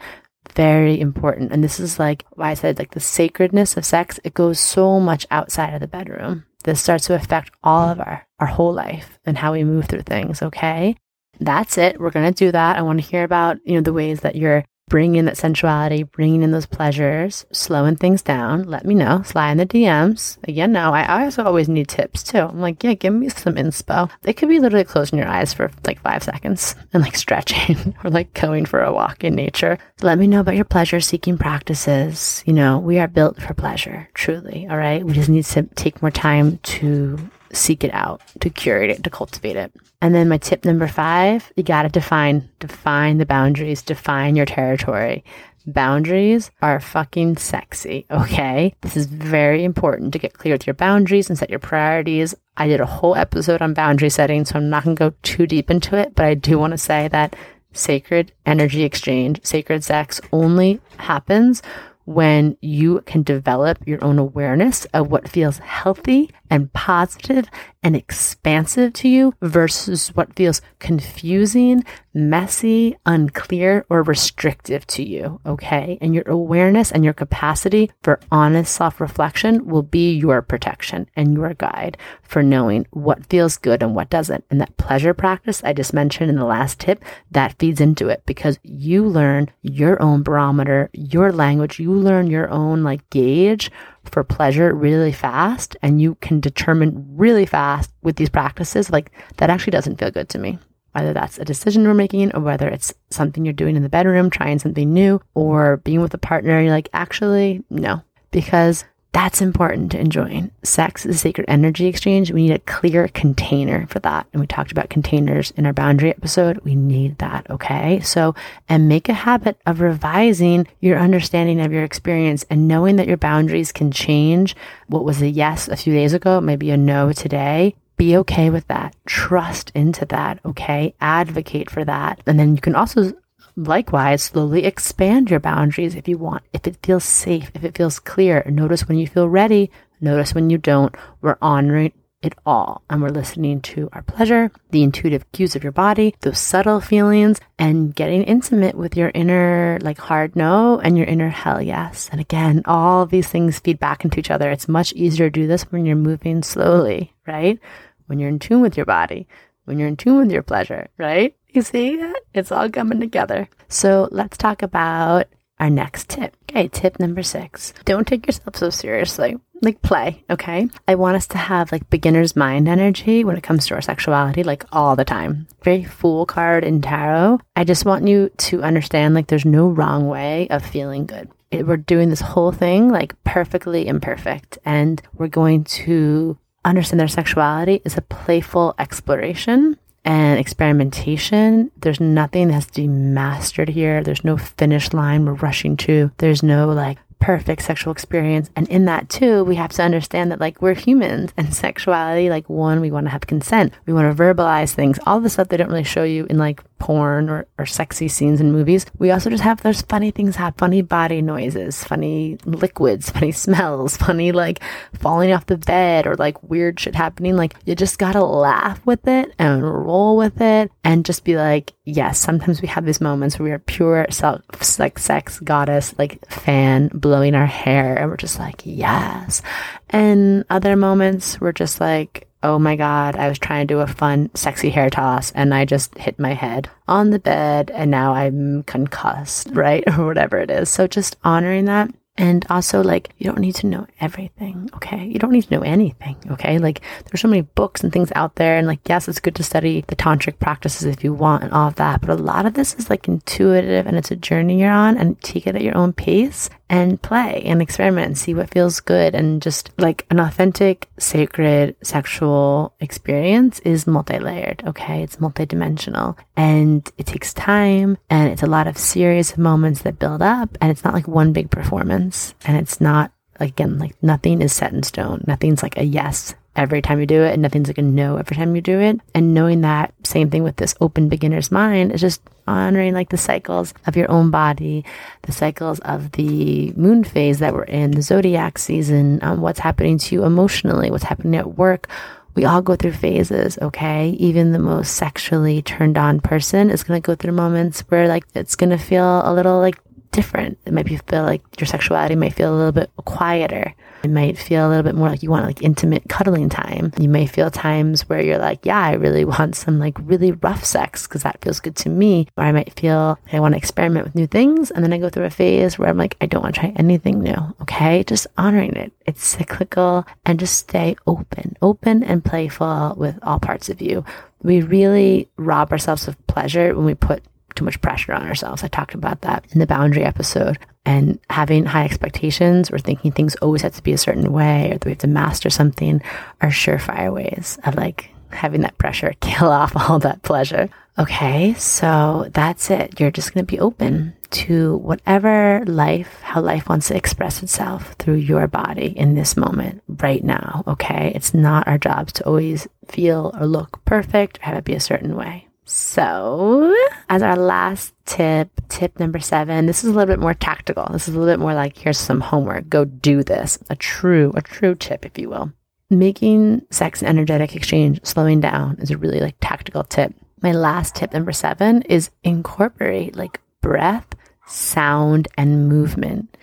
[0.55, 1.51] Very important.
[1.51, 4.99] And this is like why I said like the sacredness of sex, it goes so
[4.99, 9.17] much outside of the bedroom this starts to affect all of our, our whole life
[9.25, 10.41] and how we move through things.
[10.41, 10.97] Okay.
[11.39, 11.97] That's it.
[11.97, 12.77] We're going to do that.
[12.77, 16.03] I want to hear about, you know, the ways that you're bringing in that sensuality,
[16.03, 18.63] bringing in those pleasures, slowing things down.
[18.63, 19.21] Let me know.
[19.23, 20.37] Slide in the DMs.
[20.47, 22.39] Again, no, I also always need tips too.
[22.39, 24.09] I'm like, yeah, give me some inspo.
[24.23, 28.09] It could be literally closing your eyes for like five seconds and like stretching or
[28.09, 29.77] like going for a walk in nature.
[30.01, 32.43] Let me know about your pleasure seeking practices.
[32.45, 34.67] You know, we are built for pleasure, truly.
[34.69, 35.03] All right.
[35.03, 37.17] We just need to take more time to
[37.53, 39.71] seek it out, to curate it, to cultivate it.
[40.01, 44.45] And then my tip number five, you got to define, define the boundaries, define your
[44.45, 45.23] territory.
[45.65, 48.73] Boundaries are fucking sexy, okay?
[48.81, 52.33] This is very important to get clear with your boundaries and set your priorities.
[52.55, 55.45] I did a whole episode on boundary setting, so I'm not going to go too
[55.45, 57.35] deep into it, but I do want to say that
[57.73, 61.61] sacred energy exchange, sacred sex only happens
[62.07, 67.49] when you can develop your own awareness of what feels healthy and positive
[67.83, 75.39] and expansive to you versus what feels confusing, messy, unclear, or restrictive to you.
[75.45, 75.97] Okay.
[76.01, 81.35] And your awareness and your capacity for honest self reflection will be your protection and
[81.35, 84.43] your guide for knowing what feels good and what doesn't.
[84.49, 88.23] And that pleasure practice I just mentioned in the last tip that feeds into it
[88.25, 93.71] because you learn your own barometer, your language, you learn your own like gauge
[94.09, 99.49] for pleasure really fast and you can determine really fast with these practices like that
[99.49, 100.59] actually doesn't feel good to me.
[100.93, 104.29] Whether that's a decision we're making or whether it's something you're doing in the bedroom
[104.29, 108.01] trying something new or being with a partner you're like actually no.
[108.31, 108.83] Because
[109.17, 110.51] that's important to enjoying.
[110.61, 112.31] Sex is a sacred energy exchange.
[112.31, 114.27] We need a clear container for that.
[114.31, 116.59] And we talked about containers in our boundary episode.
[116.59, 117.49] We need that.
[117.49, 117.99] Okay.
[118.01, 118.35] So,
[118.69, 123.17] and make a habit of revising your understanding of your experience and knowing that your
[123.17, 124.55] boundaries can change.
[124.85, 127.73] What was a yes a few days ago, maybe a no today.
[127.97, 128.95] Be okay with that.
[129.07, 130.39] Trust into that.
[130.45, 130.93] Okay.
[131.01, 132.21] Advocate for that.
[132.27, 133.13] And then you can also
[133.57, 137.99] Likewise, slowly expand your boundaries if you want, if it feels safe, if it feels
[137.99, 138.43] clear.
[138.47, 140.95] Notice when you feel ready, notice when you don't.
[141.21, 142.83] We're honoring it all.
[142.87, 147.39] And we're listening to our pleasure, the intuitive cues of your body, those subtle feelings,
[147.57, 152.09] and getting intimate with your inner, like, hard no and your inner hell yes.
[152.11, 154.51] And again, all these things feed back into each other.
[154.51, 157.59] It's much easier to do this when you're moving slowly, right?
[158.05, 159.27] When you're in tune with your body,
[159.67, 161.35] when you're in tune with your pleasure, right?
[161.49, 162.01] You see?
[162.33, 163.49] It's all coming together.
[163.67, 165.27] So let's talk about
[165.59, 166.37] our next tip.
[166.49, 167.73] Okay, tip number six.
[167.83, 169.37] Don't take yourself so seriously.
[169.61, 170.69] Like play, okay?
[170.87, 174.43] I want us to have like beginner's mind energy when it comes to our sexuality,
[174.43, 175.47] like all the time.
[175.63, 177.39] Very fool card in tarot.
[177.55, 181.29] I just want you to understand like there's no wrong way of feeling good.
[181.49, 186.37] It, we're doing this whole thing like perfectly imperfect, and we're going to
[186.69, 191.71] understand their sexuality is a playful exploration and experimentation.
[191.81, 194.03] There's nothing that has to be mastered here.
[194.03, 196.11] There's no finish line we're rushing to.
[196.17, 198.49] There's no like perfect sexual experience.
[198.55, 202.49] And in that too, we have to understand that like we're humans and sexuality, like
[202.49, 203.73] one, we want to have consent.
[203.85, 206.63] We want to verbalize things, all the stuff they don't really show you in like
[206.79, 208.85] porn or, or sexy scenes in movies.
[208.97, 213.97] We also just have those funny things happen, funny body noises, funny liquids, funny smells,
[213.97, 214.61] funny like
[214.93, 217.35] falling off the bed or like weird shit happening.
[217.35, 221.73] Like you just gotta laugh with it and roll with it and just be like,
[221.85, 224.41] yes, sometimes we have these moments where we are pure self,
[224.79, 229.41] like sex goddess, like fan blowing our hair and we're just like, yes.
[229.89, 233.87] And other moments we're just like, oh my God, I was trying to do a
[233.87, 238.13] fun, sexy hair toss and I just hit my head on the bed and now
[238.13, 239.83] I'm concussed, right?
[239.97, 240.69] Or whatever it is.
[240.69, 245.05] So just honoring that and also, like, you don't need to know everything, okay?
[245.05, 246.57] You don't need to know anything, okay?
[246.57, 248.57] Like, there's so many books and things out there.
[248.57, 251.67] And, like, yes, it's good to study the tantric practices if you want and all
[251.67, 252.01] of that.
[252.01, 255.21] But a lot of this is, like, intuitive and it's a journey you're on and
[255.21, 259.15] take it at your own pace and play and experiment and see what feels good.
[259.15, 265.03] And just like an authentic, sacred sexual experience is multi layered, okay?
[265.03, 270.21] It's multidimensional and it takes time and it's a lot of serious moments that build
[270.21, 270.57] up.
[270.61, 274.73] And it's not like one big performance and it's not again, like nothing is set
[274.73, 275.23] in stone.
[275.27, 278.35] Nothing's like a yes every time you do it and nothing's like a no every
[278.35, 278.99] time you do it.
[279.13, 283.17] And knowing that same thing with this open beginner's mind is just honoring like the
[283.17, 284.83] cycles of your own body,
[285.23, 289.97] the cycles of the moon phase that we're in, the zodiac season, um, what's happening
[289.97, 291.87] to you emotionally, what's happening at work.
[292.35, 294.09] We all go through phases, okay?
[294.19, 298.55] Even the most sexually turned on person is to go through moments where like it's
[298.69, 299.79] to feel a little like
[300.17, 300.57] different.
[300.65, 303.75] It might feel like your sexuality might feel a little bit quieter.
[304.03, 306.91] It might feel a little bit more like you want like intimate cuddling time.
[306.97, 310.65] You may feel times where you're like, yeah, I really want some like really rough
[310.65, 312.27] sex because that feels good to me.
[312.35, 314.71] Or I might feel I want to experiment with new things.
[314.71, 316.73] And then I go through a phase where I'm like, I don't want to try
[316.75, 317.55] anything new.
[317.61, 318.03] Okay.
[318.03, 318.91] Just honoring it.
[319.05, 324.03] It's cyclical and just stay open, open and playful with all parts of you.
[324.41, 327.23] We really rob ourselves of pleasure when we put
[327.57, 328.63] too much pressure on ourselves.
[328.63, 330.57] I talked about that in the boundary episode.
[330.85, 334.77] And having high expectations or thinking things always have to be a certain way or
[334.77, 336.01] that we have to master something
[336.39, 340.69] are surefire ways of like having that pressure kill off all that pleasure.
[340.99, 342.99] Okay, so that's it.
[342.99, 347.93] You're just going to be open to whatever life, how life wants to express itself
[347.99, 350.63] through your body in this moment, right now.
[350.67, 354.73] Okay, it's not our jobs to always feel or look perfect or have it be
[354.73, 355.46] a certain way.
[355.69, 356.73] So,
[357.09, 360.87] as our last tip, tip number seven, this is a little bit more tactical.
[360.93, 362.69] This is a little bit more like here's some homework.
[362.69, 363.59] Go do this.
[363.69, 365.51] A true, a true tip, if you will.
[365.89, 370.13] Making sex and energetic exchange slowing down is a really like tactical tip.
[370.41, 374.07] My last tip, number seven, is incorporate like breath,
[374.47, 376.37] sound, and movement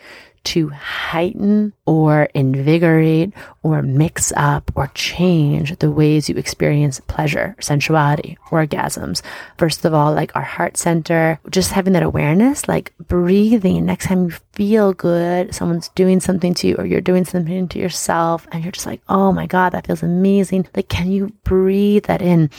[0.44, 3.32] to heighten or invigorate
[3.62, 9.22] or mix up or change the ways you experience pleasure, sensuality, orgasms.
[9.58, 13.86] First of all, like our heart center, just having that awareness, like breathing.
[13.86, 17.78] Next time you feel good, someone's doing something to you or you're doing something to
[17.78, 20.66] yourself and you're just like, oh my God, that feels amazing.
[20.76, 22.50] Like, can you breathe that in?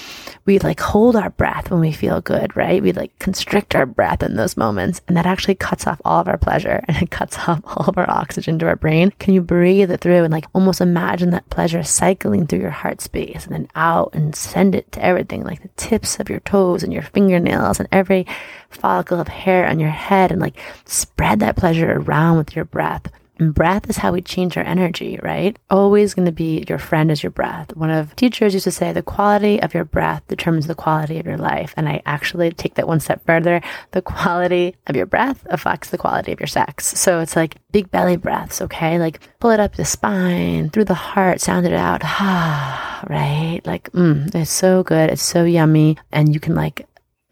[0.45, 2.81] We like hold our breath when we feel good, right?
[2.81, 6.27] We like constrict our breath in those moments and that actually cuts off all of
[6.27, 9.11] our pleasure and it cuts off all of our oxygen to our brain.
[9.19, 13.01] Can you breathe it through and like almost imagine that pleasure cycling through your heart
[13.01, 16.83] space and then out and send it to everything, like the tips of your toes
[16.83, 18.25] and your fingernails and every
[18.69, 23.11] follicle of hair on your head and like spread that pleasure around with your breath.
[23.37, 25.57] And breath is how we change our energy, right?
[25.69, 27.75] Always going to be your friend is your breath.
[27.75, 31.25] One of teachers used to say the quality of your breath determines the quality of
[31.25, 31.73] your life.
[31.75, 33.61] And I actually take that one step further.
[33.91, 36.87] The quality of your breath affects the quality of your sex.
[36.97, 38.99] So it's like big belly breaths, okay?
[38.99, 42.03] Like pull it up the spine, through the heart, sound it out.
[43.07, 43.61] Right?
[43.65, 45.11] Like, mm, it's so good.
[45.11, 45.97] It's so yummy.
[46.11, 46.87] And you can like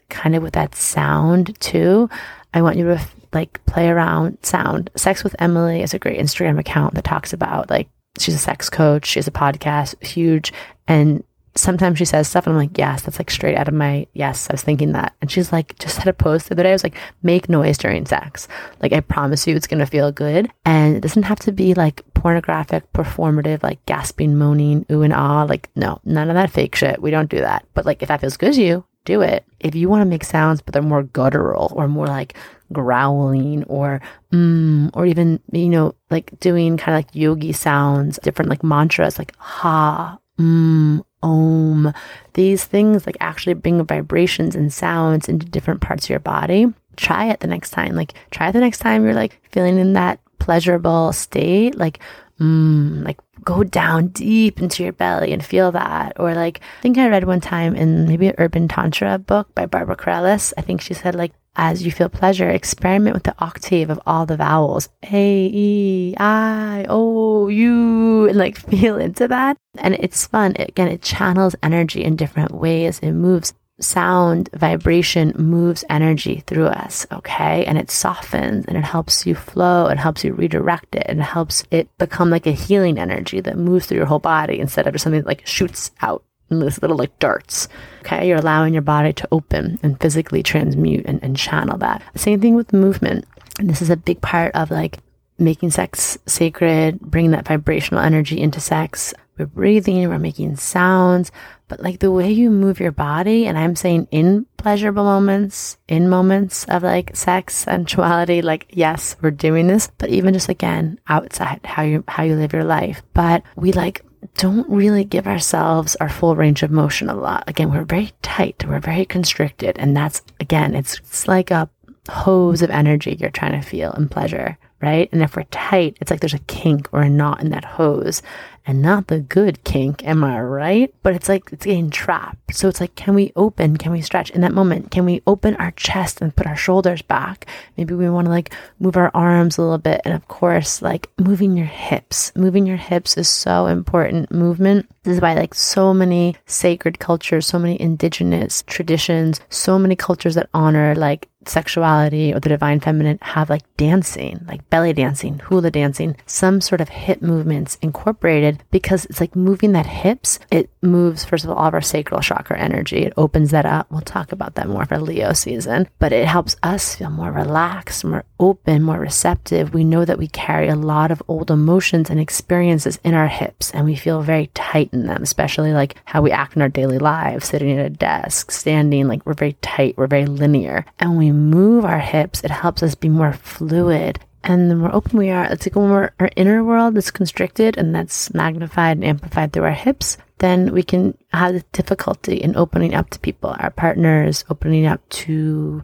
[0.10, 2.10] kind of with that sound too.
[2.54, 3.02] I want you to
[3.34, 4.90] like play around sound.
[4.96, 8.70] Sex with Emily is a great Instagram account that talks about like she's a sex
[8.70, 10.54] coach, she has a podcast, huge,
[10.88, 11.24] and
[11.56, 14.50] sometimes she says stuff and I'm like, yes, that's like straight out of my yes,
[14.50, 15.14] I was thinking that.
[15.22, 16.70] And she's like, just had a post the other day.
[16.70, 18.48] I was like, make noise during sex.
[18.82, 20.52] Like I promise you it's gonna feel good.
[20.66, 25.44] And it doesn't have to be like pornographic, performative, like gasping, moaning, ooh and ah.
[25.44, 27.02] Like, no, none of that fake shit.
[27.02, 27.66] We don't do that.
[27.74, 29.46] But like if that feels good to you, do it.
[29.60, 32.36] If you want to make sounds, but they're more guttural or more like
[32.72, 34.02] growling or
[34.32, 39.18] mm, or even, you know, like doing kind of like yogi sounds, different like mantras
[39.18, 41.94] like ha, mm, om.
[42.34, 46.68] These things like actually bring vibrations and sounds into different parts of your body.
[46.96, 47.96] Try it the next time.
[47.96, 52.00] Like try it the next time you're like feeling in that pleasurable state, like,
[52.40, 56.14] mm, like go down deep into your belly and feel that.
[56.20, 59.66] Or like, I think I read one time in maybe an Urban Tantra book by
[59.66, 60.54] Barbara Carrellas.
[60.58, 64.26] I think she said like, as you feel pleasure, experiment with the octave of all
[64.26, 69.58] the vowels A, E, I, O, U, and like feel into that.
[69.78, 70.56] And it's fun.
[70.58, 73.00] Again, it channels energy in different ways.
[73.00, 77.66] It moves sound vibration moves energy through us, okay?
[77.66, 81.24] And it softens and it helps you flow, it helps you redirect it, and it
[81.24, 84.94] helps it become like a healing energy that moves through your whole body instead of
[84.94, 87.68] just something that like shoots out in this little like darts.
[88.02, 92.04] Okay, you're allowing your body to open and physically transmute and, and channel that.
[92.16, 93.26] Same thing with movement.
[93.60, 95.00] And this is a big part of like
[95.38, 99.14] making sex sacred, bringing that vibrational energy into sex.
[99.38, 101.32] We're breathing, we're making sounds,
[101.68, 106.08] but like the way you move your body, and I'm saying in pleasurable moments, in
[106.08, 111.62] moments of like sex, sensuality, like yes, we're doing this, but even just again outside
[111.66, 113.02] how you how you live your life.
[113.14, 114.06] But we like
[114.38, 117.44] don't really give ourselves our full range of motion a lot.
[117.48, 121.70] Again, we're very tight, we're very constricted, and that's again, it's, it's like a
[122.08, 125.08] hose of energy you're trying to feel in pleasure right?
[125.14, 128.22] And if we're tight, it's like there's a kink or a knot in that hose
[128.66, 130.06] and not the good kink.
[130.06, 130.94] Am I right?
[131.04, 132.56] But it's like it's getting trapped.
[132.56, 133.78] So it's like, can we open?
[133.78, 134.92] Can we stretch in that moment?
[134.92, 137.46] Can we open our chest and put our shoulders back?
[137.78, 140.02] Maybe we want to like move our arms a little bit.
[140.06, 142.32] And of course, like moving your hips.
[142.36, 144.32] Moving your hips is so important.
[144.32, 149.96] Movement this is why like so many sacred cultures, so many indigenous traditions, so many
[149.96, 155.40] cultures that honor like sexuality or the divine feminine have like dancing, like belly dancing,
[155.40, 160.40] hula dancing, some sort of hip movements incorporated because it's like moving that hips.
[160.52, 163.04] It moves, first of all, all of our sacral chakra energy.
[163.04, 163.92] It opens that up.
[163.92, 168.06] We'll talk about that more for Leo season, but it helps us feel more relaxed,
[168.06, 169.74] more open, more receptive.
[169.74, 173.72] We know that we carry a lot of old emotions and experiences in our hips
[173.72, 177.00] and we feel very tight in them, especially like how we act in our daily
[177.00, 180.86] lives, sitting at a desk, standing, like we're very tight, we're very linear.
[181.00, 184.20] And when we move our hips, it helps us be more fluid.
[184.44, 187.96] And the more open we are, it's like when our inner world is constricted and
[187.96, 193.10] that's magnified and amplified through our hips, then we can have difficulty in opening up
[193.12, 195.84] to people, our partners, opening up to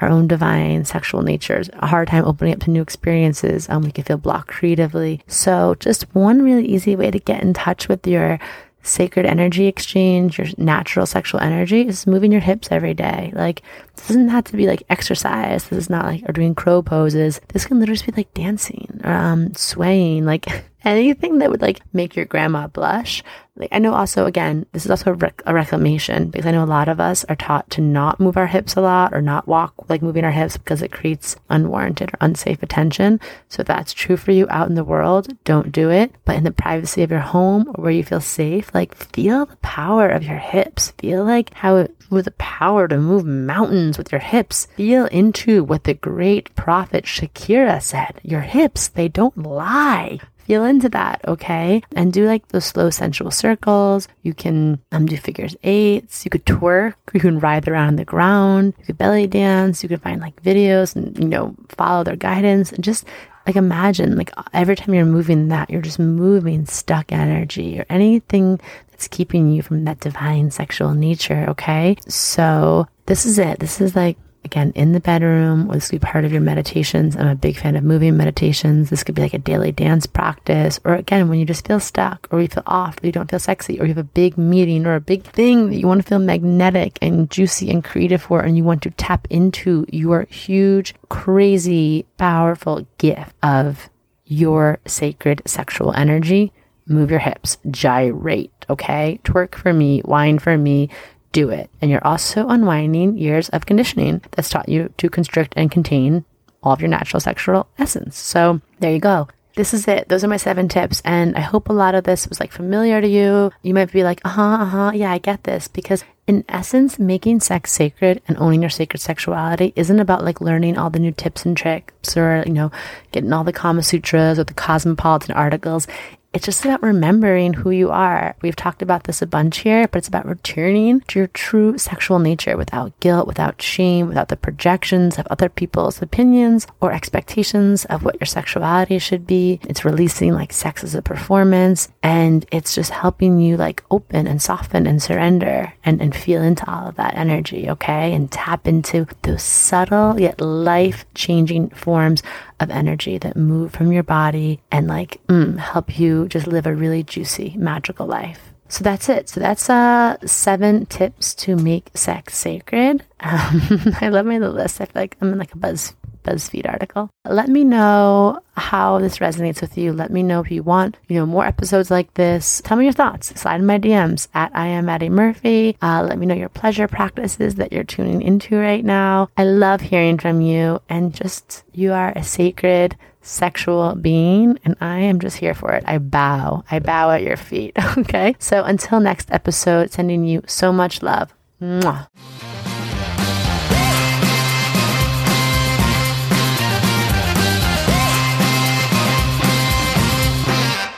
[0.00, 3.68] our own divine sexual natures, a hard time opening up to new experiences.
[3.68, 5.22] Um, we can feel blocked creatively.
[5.26, 8.38] So just one really easy way to get in touch with your
[8.82, 13.32] sacred energy exchange, your natural sexual energy is moving your hips every day.
[13.34, 13.62] Like,
[13.94, 15.64] this doesn't have to be like exercise.
[15.64, 17.40] This is not like, or doing crow poses.
[17.48, 20.46] This can literally be like dancing or um, swaying, like
[20.84, 23.22] anything that would like make your grandma blush
[23.58, 26.62] like I know also again, this is also a, rec- a, reclamation because I know
[26.62, 29.48] a lot of us are taught to not move our hips a lot or not
[29.48, 33.20] walk like moving our hips because it creates unwarranted or unsafe attention.
[33.48, 36.12] So if that's true for you out in the world, don't do it.
[36.24, 39.56] But in the privacy of your home or where you feel safe, like feel the
[39.56, 40.92] power of your hips.
[40.98, 44.66] Feel like how it with the power to move mountains with your hips.
[44.76, 48.20] Feel into what the great prophet Shakira said.
[48.22, 51.82] Your hips, they don't lie feel into that, okay?
[51.94, 54.08] And do like those slow sensual circles.
[54.22, 56.24] You can um, do figures eights.
[56.24, 56.94] You could twerk.
[57.12, 58.72] You can writhe around on the ground.
[58.78, 59.82] You could belly dance.
[59.82, 63.04] You could find like videos and, you know, follow their guidance and just
[63.46, 68.58] like imagine like every time you're moving that, you're just moving stuck energy or anything
[68.90, 71.96] that's keeping you from that divine sexual nature, okay?
[72.08, 73.58] So this is it.
[73.58, 74.16] This is like
[74.48, 77.16] again in the bedroom or this could be part of your meditations.
[77.16, 78.88] I'm a big fan of moving meditations.
[78.88, 82.26] This could be like a daily dance practice or again when you just feel stuck
[82.30, 84.86] or you feel off or you don't feel sexy or you have a big meeting
[84.86, 88.40] or a big thing that you want to feel magnetic and juicy and creative for
[88.40, 93.90] and you want to tap into your huge crazy powerful gift of
[94.24, 96.52] your sacred sexual energy
[96.86, 99.20] move your hips gyrate okay?
[99.24, 100.88] Twerk for me whine for me
[101.32, 101.70] do it.
[101.80, 106.24] And you're also unwinding years of conditioning that's taught you to constrict and contain
[106.62, 108.18] all of your natural sexual essence.
[108.18, 109.28] So there you go.
[109.54, 110.08] This is it.
[110.08, 111.02] Those are my seven tips.
[111.04, 113.50] And I hope a lot of this was like familiar to you.
[113.62, 114.92] You might be like, uh huh, uh huh.
[114.94, 115.66] Yeah, I get this.
[115.66, 120.78] Because in essence, making sex sacred and owning your sacred sexuality isn't about like learning
[120.78, 122.70] all the new tips and tricks or, you know,
[123.10, 125.88] getting all the Kama Sutras or the cosmopolitan articles
[126.34, 128.36] it's just about remembering who you are.
[128.42, 132.18] We've talked about this a bunch here, but it's about returning to your true sexual
[132.18, 138.04] nature without guilt, without shame, without the projections of other people's opinions or expectations of
[138.04, 139.58] what your sexuality should be.
[139.62, 144.42] It's releasing like sex as a performance and it's just helping you like open and
[144.42, 148.12] soften and surrender and, and feel into all of that energy, okay?
[148.12, 152.22] And tap into those subtle yet life changing forms
[152.60, 156.74] of energy that move from your body and like mm, help you just live a
[156.74, 158.52] really juicy, magical life.
[158.68, 159.28] So that's it.
[159.28, 163.04] So that's uh seven tips to make sex sacred.
[163.20, 163.60] Um,
[164.00, 164.80] I love my little list.
[164.80, 165.92] I feel like I'm in like a buzz
[166.28, 167.10] BuzzFeed article.
[167.26, 169.92] Let me know how this resonates with you.
[169.92, 172.60] Let me know if you want, you know, more episodes like this.
[172.64, 173.28] Tell me your thoughts.
[173.40, 175.76] Slide in my DMs at I am Madi Murphy.
[175.80, 179.28] Uh, let me know your pleasure practices that you're tuning into right now.
[179.36, 184.98] I love hearing from you and just you are a sacred sexual being and I
[185.00, 185.84] am just here for it.
[185.86, 186.64] I bow.
[186.70, 187.76] I bow at your feet.
[187.98, 188.36] Okay.
[188.38, 191.34] So until next episode, sending you so much love.
[191.60, 192.06] Mwah.